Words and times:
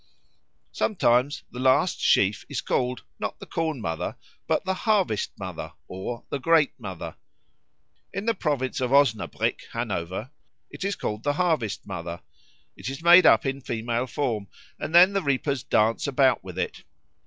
Sometimes 0.71 1.43
the 1.51 1.59
last 1.59 1.99
sheaf 2.01 2.43
is 2.49 2.59
called, 2.59 3.03
not 3.19 3.39
the 3.39 3.45
Corn 3.45 3.79
mother, 3.79 4.15
but 4.47 4.65
the 4.65 4.73
Harvest 4.73 5.31
mother 5.37 5.73
or 5.87 6.23
the 6.31 6.39
Great 6.39 6.73
Mother. 6.79 7.17
In 8.11 8.25
the 8.25 8.33
province 8.33 8.81
of 8.81 8.89
Osnabrück, 8.91 9.61
Hanover, 9.73 10.31
it 10.71 10.83
is 10.83 10.95
called 10.95 11.21
the 11.21 11.33
Harvest 11.33 11.85
mother; 11.85 12.23
it 12.75 12.89
is 12.89 13.03
made 13.03 13.27
up 13.27 13.45
in 13.45 13.61
female 13.61 14.07
form, 14.07 14.47
and 14.79 14.95
then 14.95 15.13
the 15.13 15.21
reapers 15.21 15.61
dance 15.61 16.07
about 16.07 16.43
with 16.43 16.57
it. 16.57 16.83